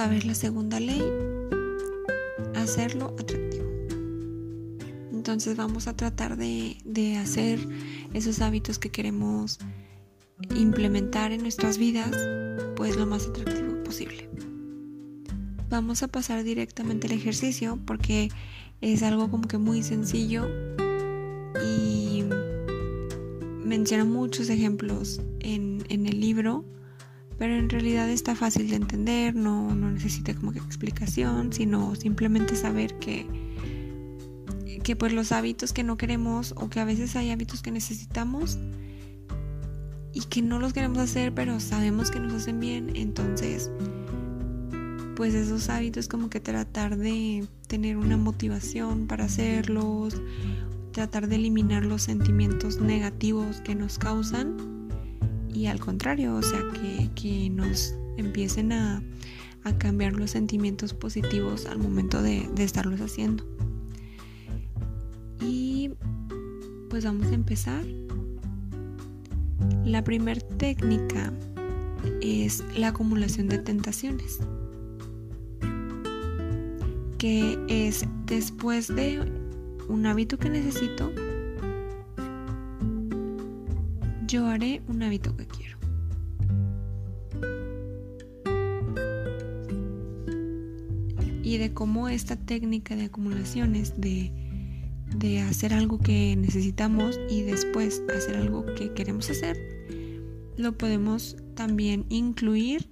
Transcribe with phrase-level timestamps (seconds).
[0.00, 1.02] a ver la segunda ley,
[2.54, 3.68] hacerlo atractivo.
[5.12, 7.60] Entonces vamos a tratar de, de hacer
[8.14, 9.58] esos hábitos que queremos
[10.56, 12.16] implementar en nuestras vidas,
[12.76, 14.30] pues lo más atractivo posible.
[15.68, 18.30] Vamos a pasar directamente al ejercicio porque
[18.80, 20.48] es algo como que muy sencillo
[21.62, 22.24] y
[23.62, 26.64] menciona muchos ejemplos en, en el libro,
[27.40, 32.54] pero en realidad está fácil de entender, no, no necesita como que explicación, sino simplemente
[32.54, 33.26] saber que,
[34.82, 38.58] que pues los hábitos que no queremos o que a veces hay hábitos que necesitamos
[40.12, 43.70] y que no los queremos hacer, pero sabemos que nos hacen bien, entonces
[45.16, 50.20] pues esos hábitos como que tratar de tener una motivación para hacerlos,
[50.92, 54.79] tratar de eliminar los sentimientos negativos que nos causan
[55.52, 56.60] y al contrario, o sea,
[57.14, 59.02] que, nos empiecen a,
[59.78, 63.44] cambiar los sentimientos positivos al momento de, de estarlos haciendo.
[65.40, 65.90] Y
[66.88, 67.84] pues vamos a empezar.
[69.84, 71.32] La primera técnica
[72.20, 74.40] es la acumulación de tentaciones
[77.20, 79.20] que es después de
[79.90, 81.12] un hábito que necesito,
[84.30, 85.76] yo haré un hábito que quiero.
[91.42, 94.32] Y de cómo esta técnica de acumulaciones, de,
[95.16, 99.58] de hacer algo que necesitamos y después hacer algo que queremos hacer,
[100.56, 102.88] lo podemos también incluir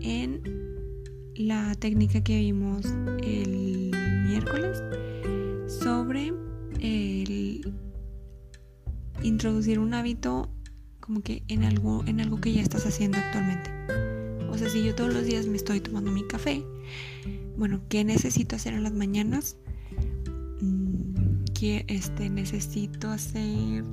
[0.00, 0.40] en
[1.34, 2.86] la técnica que vimos
[3.22, 3.90] el
[4.28, 4.82] miércoles
[9.44, 10.48] introducir un hábito
[11.00, 13.70] como que en algo en algo que ya estás haciendo actualmente.
[14.48, 16.64] O sea, si yo todos los días me estoy tomando mi café,
[17.58, 19.58] bueno, ¿qué necesito hacer en las mañanas?
[20.62, 23.84] Mm, que este necesito hacer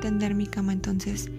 [0.00, 1.30] tender mi cama, entonces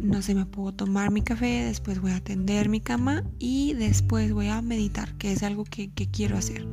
[0.00, 4.32] no sé, me puedo tomar mi café, después voy a atender mi cama y después
[4.32, 6.66] voy a meditar, que es algo que, quiero hacer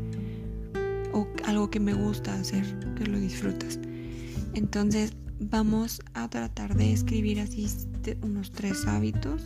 [1.11, 2.63] o algo que me gusta hacer,
[2.95, 3.81] que lo disfrutas.
[4.53, 5.13] Entonces
[5.49, 7.67] vamos a tratar de escribir así
[8.21, 9.41] unos tres hábitos.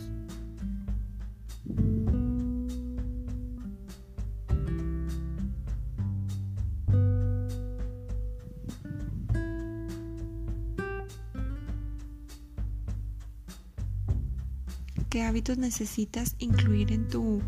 [15.10, 17.40] Qué hábitos necesitas incluir en tu,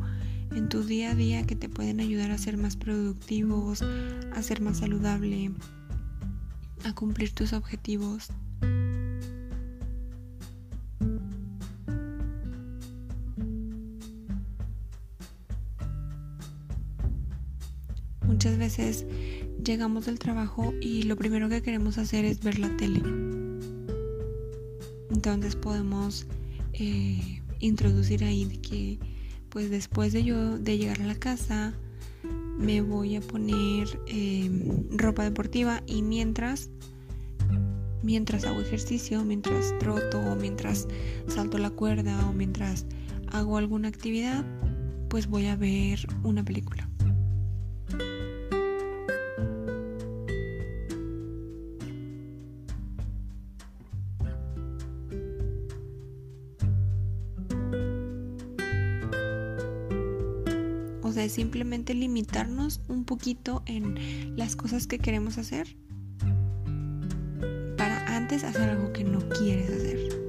[0.52, 3.82] en tu día a día que te pueden ayudar a ser más productivos,
[4.34, 5.52] a ser más saludable,
[6.84, 8.28] a cumplir tus objetivos.
[18.26, 19.04] Muchas veces
[19.62, 23.02] llegamos del trabajo y lo primero que queremos hacer es ver la tele.
[25.10, 26.26] Entonces podemos
[26.72, 28.98] eh, introducir ahí que
[29.50, 31.74] pues después de yo de llegar a la casa
[32.60, 36.68] me voy a poner em, ropa deportiva y mientras
[38.02, 40.86] mientras hago ejercicio, mientras troto o mientras
[41.26, 42.86] salto la cuerda o mientras
[43.32, 44.44] hago alguna actividad,
[45.08, 46.89] pues voy a ver una película.
[61.30, 65.76] Simplemente limitarnos un poquito en las cosas que queremos hacer
[67.76, 70.19] para antes hacer algo que no quieres hacer.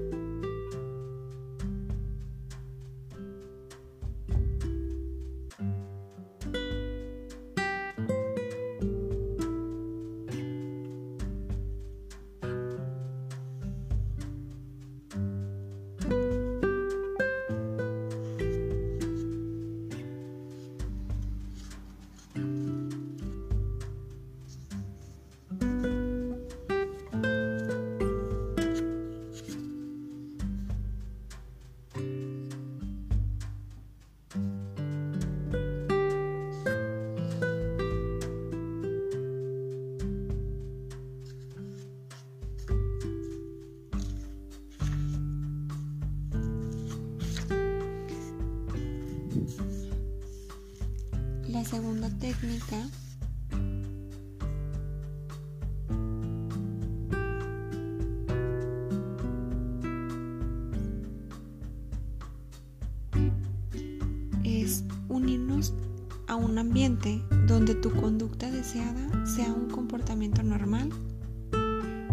[66.31, 70.89] A un ambiente donde tu conducta deseada sea un comportamiento normal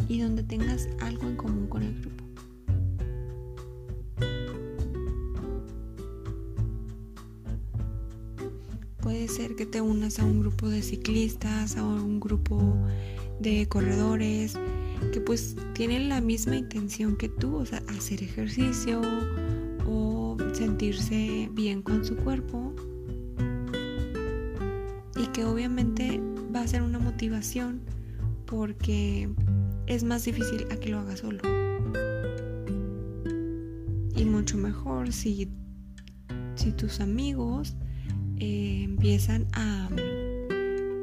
[0.08, 2.24] y donde tengas algo en común con el grupo.
[9.00, 12.60] Puede ser que te unas a un grupo de ciclistas, a un grupo
[13.38, 14.54] de corredores,
[15.12, 19.00] que pues tienen la misma intención que tú, o sea, hacer ejercicio
[19.86, 22.74] o sentirse bien con su cuerpo.
[25.18, 26.20] Y que obviamente
[26.54, 27.80] va a ser una motivación
[28.46, 29.28] porque
[29.86, 31.42] es más difícil a que lo hagas solo.
[34.16, 35.48] Y mucho mejor si,
[36.54, 37.76] si tus amigos
[38.38, 39.88] eh, empiezan a,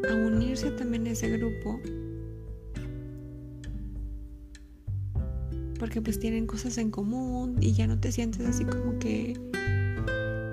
[0.10, 1.80] a unirse también a ese grupo
[5.80, 9.40] porque pues tienen cosas en común y ya no te sientes así como que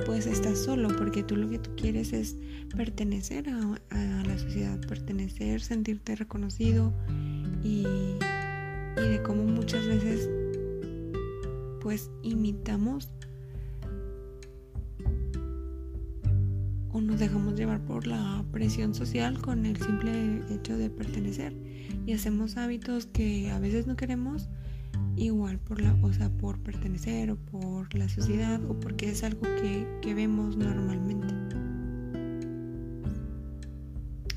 [0.06, 2.36] pues estás solo porque tú lo que tú quieres es
[2.76, 6.92] pertenecer a, la sociedad, pertenecer, sentirte reconocido
[7.62, 7.86] y,
[8.96, 10.28] y de cómo muchas veces
[11.80, 13.10] pues imitamos
[16.92, 21.54] o nos dejamos llevar por la presión social con el simple hecho de pertenecer.
[22.06, 24.48] Y hacemos hábitos que a veces no queremos
[25.16, 29.42] igual por la, o sea, por pertenecer o por la sociedad o porque es algo
[29.42, 31.34] que, que vemos normalmente.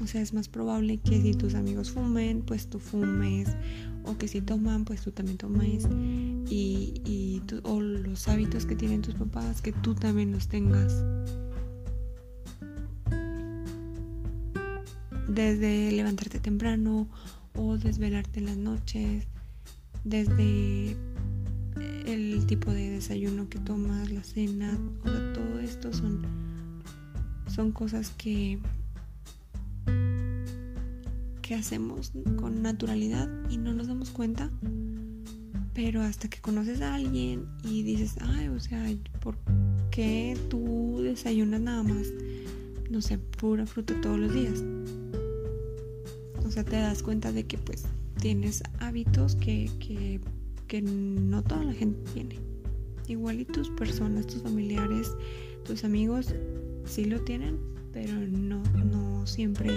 [0.01, 3.55] O sea, es más probable que si tus amigos fumen, pues tú fumes.
[4.03, 5.87] O que si toman, pues tú también tomes.
[6.47, 11.03] Y, y o los hábitos que tienen tus papás, que tú también los tengas.
[15.27, 17.07] Desde levantarte temprano
[17.55, 19.27] o desvelarte en las noches
[20.05, 20.95] desde
[22.05, 26.21] el tipo de desayuno que tomas, la cena, o sea, todo esto son,
[27.53, 28.59] son cosas que,
[31.41, 34.49] que hacemos con naturalidad y no nos damos cuenta.
[35.73, 38.85] Pero hasta que conoces a alguien y dices, ay, o sea,
[39.19, 39.37] ¿por
[39.91, 42.07] qué tú desayunas nada más,
[42.89, 44.63] no sé, pura fruta todos los días?
[46.45, 47.83] O sea, te das cuenta de que pues
[48.21, 49.69] tienes hábitos que,
[50.67, 52.39] que, no toda la gente tiene.
[53.07, 55.11] Igual y tus personas, tus familiares,
[55.63, 56.33] tus amigos
[56.85, 57.57] sí lo tienen,
[57.93, 59.71] pero no, no siempre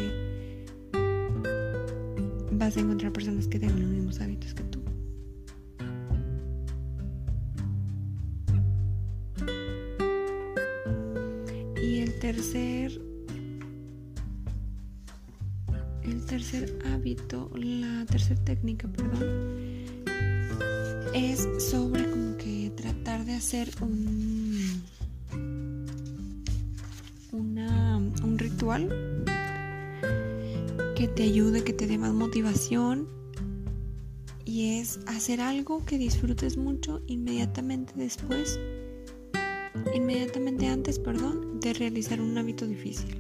[2.53, 4.81] vas a encontrar personas que tengan los mismos hábitos que tú.
[11.81, 13.08] Y el tercer
[16.29, 19.25] tercer hábito, la tercera técnica, perdón,
[21.15, 24.83] es sobre como que tratar de hacer un,
[27.33, 29.25] una, un ritual
[30.95, 33.09] que te ayude, que te dé más motivación
[34.45, 38.61] y es hacer algo que disfrutes mucho inmediatamente después,
[39.95, 43.18] inmediatamente antes, perdón, de realizar un hábito difícil.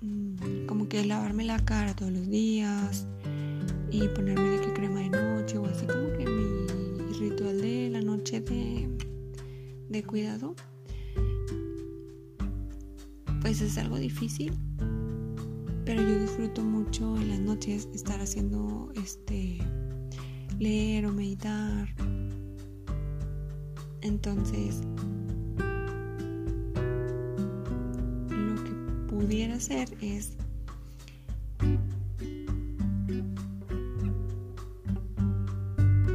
[0.00, 3.06] Mm, como que lavarme la cara todos los días
[3.92, 8.00] y ponerme de que crema de noche o así como que mi ritual de la
[8.00, 8.88] noche de,
[9.88, 10.56] de cuidado
[13.40, 14.52] pues es algo difícil
[16.02, 19.58] yo disfruto mucho en las noches estar haciendo este
[20.58, 21.88] leer o meditar.
[24.02, 24.80] Entonces
[29.08, 30.36] pudiera hacer es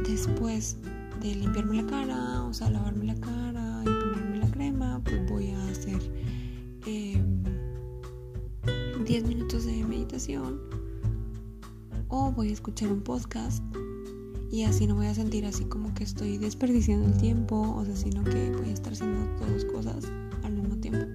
[0.08, 0.78] después
[1.20, 3.43] de limpiarme la cara, o sea, lavarme la cara
[9.14, 10.60] 10 minutos de meditación.
[12.08, 13.62] O voy a escuchar un podcast.
[14.50, 17.94] Y así no voy a sentir así como que estoy desperdiciando el tiempo, o sea,
[17.94, 20.10] sino que voy a estar haciendo dos cosas
[20.42, 21.06] al mismo tiempo.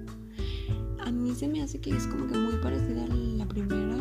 [1.01, 3.97] A mí se me hace que es como que muy parecida a la primera,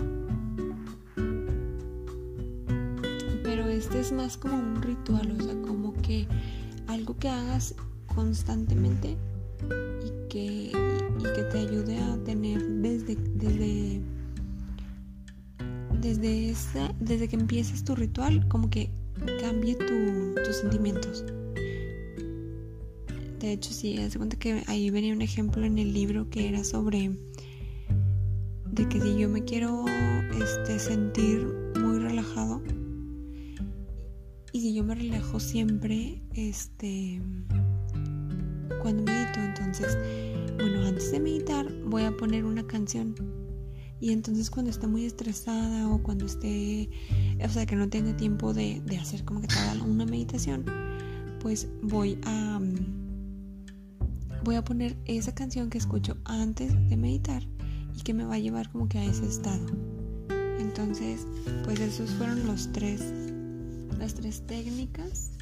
[3.43, 6.28] pero este es más como un ritual, o sea, como que
[6.87, 7.75] algo que hagas
[8.14, 9.17] constantemente
[10.05, 10.73] y que,
[11.35, 14.00] que te ayude a tener desde, desde,
[16.00, 16.55] desde,
[17.00, 18.91] desde que empieces tu ritual, como que
[19.41, 21.25] cambie tus sentimientos.
[23.41, 26.65] De hecho, sí, hace cuenta que ahí venía un ejemplo en el libro que era
[26.65, 27.12] sobre
[28.71, 29.85] de que si yo me quiero
[30.41, 31.47] este, sentir
[31.81, 32.62] muy relajado
[34.53, 37.21] y si yo me relajo siempre este
[38.82, 39.97] cuando medito entonces
[40.56, 43.14] bueno antes de meditar voy a poner una canción
[44.00, 46.88] y entonces cuando esté muy estresada o cuando esté
[47.44, 50.64] o sea que no tenga tiempo de, hacer como que toda una meditación
[51.40, 52.61] pues voy a
[54.44, 57.42] voy a poner esa canción que escucho antes de meditar
[57.99, 59.66] y que me va a llevar como que a ese estado.
[60.58, 61.26] Entonces,
[61.64, 63.12] pues esos fueron los tres,
[63.99, 65.32] las tres técnicas.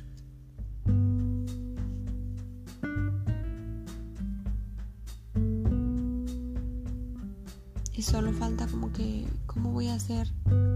[7.97, 10.29] Y solo falta como que, ¿cómo voy a hacer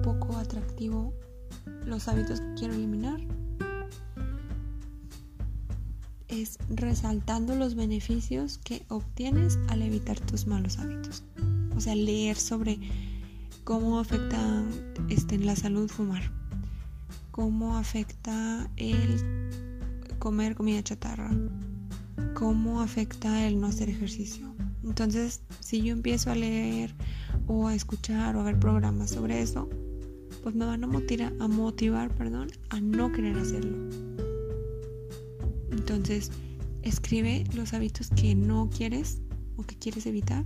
[0.03, 1.13] poco atractivo
[1.85, 3.21] los hábitos que quiero eliminar?
[6.31, 11.25] es resaltando los beneficios que obtienes al evitar tus malos hábitos.
[11.77, 12.79] O sea, leer sobre
[13.65, 14.63] cómo afecta
[15.09, 16.23] este, en la salud fumar,
[17.31, 19.61] cómo afecta el
[20.19, 21.31] comer comida chatarra,
[22.35, 24.55] cómo afecta el no hacer ejercicio.
[24.85, 26.95] Entonces, si yo empiezo a leer
[27.47, 29.69] o a escuchar o a ver programas sobre eso,
[30.43, 33.77] pues me van a motivar, a motivar perdón, a no querer hacerlo.
[35.71, 36.31] Entonces,
[36.83, 39.21] escribe los hábitos que no quieres
[39.57, 40.45] o que quieres evitar.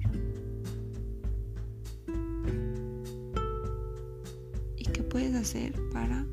[4.76, 6.26] ¿Y qué puedes hacer para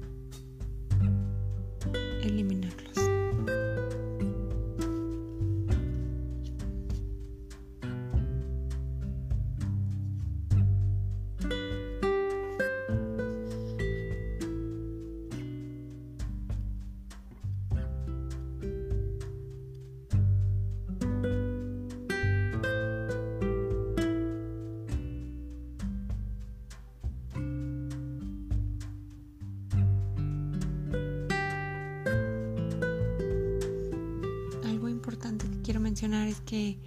[36.03, 36.79] es que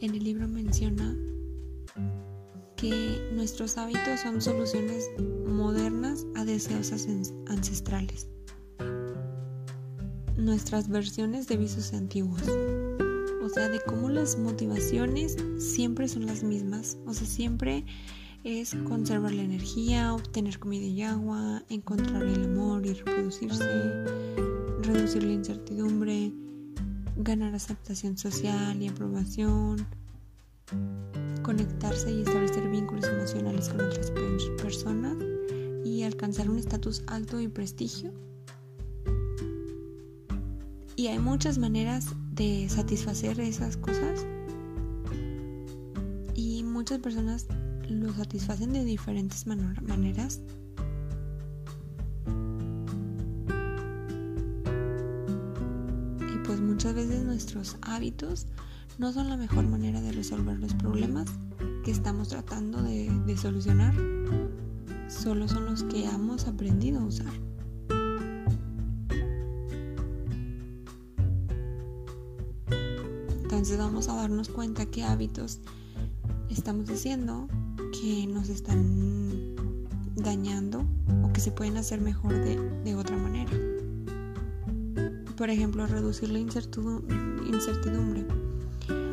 [0.00, 1.16] en el libro menciona
[2.76, 5.08] que nuestros hábitos son soluciones
[5.46, 6.92] modernas a deseos
[7.46, 8.26] ancestrales.
[10.36, 12.42] Nuestras versiones de vicios antiguos.
[13.44, 16.98] O sea, de cómo las motivaciones siempre son las mismas.
[17.06, 17.84] O sea, siempre
[18.42, 23.64] es conservar la energía, obtener comida y agua, encontrar el amor y reproducirse,
[24.82, 26.32] reducir la incertidumbre,
[27.18, 29.86] ganar aceptación social y aprobación,
[31.42, 34.10] conectarse y establecer vínculos emocionales con otras
[34.62, 35.16] personas
[35.84, 38.12] y alcanzar un estatus alto y prestigio.
[40.94, 44.24] Y hay muchas maneras de satisfacer esas cosas
[46.34, 47.46] y muchas personas
[47.88, 50.40] lo satisfacen de diferentes maneras
[56.56, 58.46] muchas veces nuestros hábitos
[58.96, 61.26] no son la mejor manera de resolver los problemas
[61.84, 63.94] que estamos tratando de, solucionar.
[65.08, 67.32] Solo son los que hemos aprendido a usar.
[73.42, 75.60] Entonces vamos a darnos cuenta qué hábitos
[76.48, 77.46] estamos haciendo
[78.00, 79.54] que nos están
[80.16, 80.86] dañando
[81.22, 83.67] o que se pueden hacer mejor de otra manera
[85.38, 88.26] por ejemplo, reducir la incertidumbre.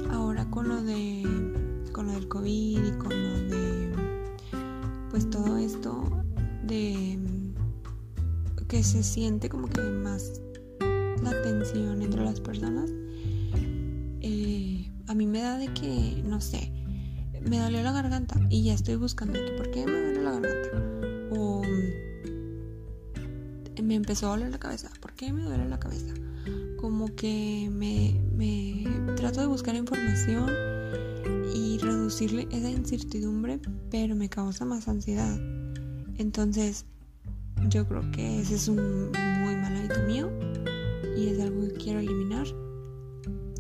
[0.10, 1.24] Ahora con lo de
[1.92, 3.92] con lo del COVID y con lo de
[5.12, 6.04] pues todo esto
[6.64, 7.20] de
[8.68, 10.42] que se siente como que más
[11.24, 12.90] la tensión entre las personas
[14.22, 16.74] eh, a mí me da de que no sé
[17.48, 20.70] me dolió la garganta y ya estoy buscando por qué me duele la garganta
[21.32, 21.62] o
[23.86, 24.90] me empezó a doler la cabeza.
[25.00, 26.14] ¿Por qué me duele la cabeza?
[26.78, 30.50] Como que me, trato de buscar información
[31.54, 33.60] y reducirle esa incertidumbre,
[33.92, 35.40] pero me causa más ansiedad.
[36.18, 36.86] Entonces,
[37.70, 40.32] yo creo que ese es un muy mal hábito mío
[41.16, 42.48] y es algo que quiero eliminar.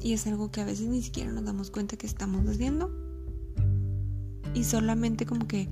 [0.01, 2.91] Y es algo que a veces ni siquiera nos damos cuenta que estamos haciendo.
[4.53, 5.67] Y solamente como que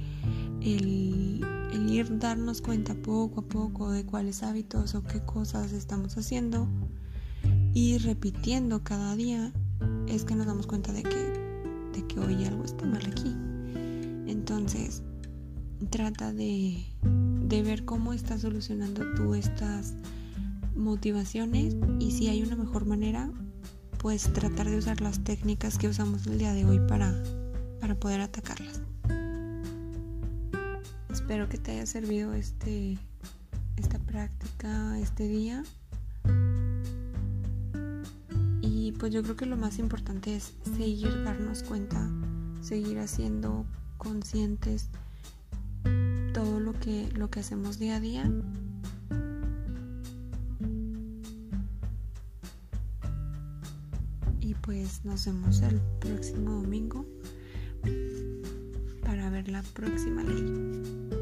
[1.74, 6.68] el, ir darnos cuenta poco a poco de cuáles hábitos o qué cosas estamos haciendo
[7.74, 9.52] y repitiendo cada día
[10.08, 11.34] es que nos damos cuenta de que,
[11.94, 13.36] de que hoy algo está mal aquí.
[14.28, 15.04] Entonces,
[15.90, 16.86] trata de,
[17.48, 19.96] de ver cómo estás solucionando tú estas
[20.76, 23.32] motivaciones y si hay una mejor manera,
[23.98, 27.14] pues tratar de usar las técnicas que usamos el día de hoy para,
[27.80, 28.83] para poder atacarlas.
[31.24, 32.98] Espero que te haya servido este,
[33.78, 35.64] esta práctica este día.
[38.60, 42.12] Y pues yo creo que lo más importante es seguir darnos cuenta,
[42.60, 43.66] seguir haciendo
[43.98, 44.90] conscientes
[46.34, 48.30] todo lo que, lo que hacemos día a día.
[54.42, 57.06] Y pues nos vemos el próximo domingo
[59.06, 61.13] para ver la próxima ley.